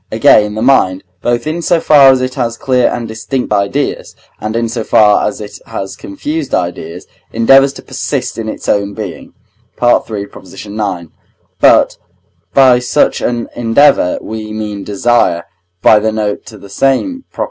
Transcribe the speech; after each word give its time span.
Again, 0.11 0.55
the 0.55 0.63
mind, 0.63 1.03
both 1.21 1.45
in 1.45 1.61
so 1.61 1.79
far 1.79 2.09
as 2.09 2.21
it 2.21 2.33
has 2.33 2.57
clear 2.57 2.89
and 2.89 3.07
distinct 3.07 3.53
ideas, 3.53 4.15
and 4.39 4.55
in 4.55 4.67
so 4.67 4.83
far 4.83 5.27
as 5.27 5.39
it 5.39 5.59
has 5.67 5.95
confused 5.95 6.55
ideas, 6.55 7.05
endeavours 7.31 7.71
to 7.73 7.83
persist 7.83 8.39
in 8.39 8.49
its 8.49 8.67
own 8.67 8.95
being 8.95 9.35
(III. 9.79 10.23
ix.); 10.23 10.65
but 11.59 11.97
by 12.51 12.79
such 12.79 13.21
an 13.21 13.47
endeavour 13.55 14.17
we 14.23 14.51
mean 14.51 14.83
desire 14.83 15.43
(by 15.83 15.99
the 15.99 16.11
note 16.11 16.47
to 16.47 16.57
the 16.57 16.67
same 16.67 17.25
Prop.) 17.31 17.39